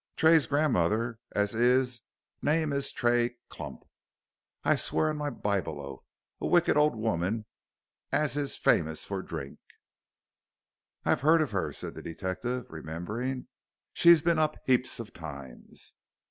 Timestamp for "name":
2.41-2.73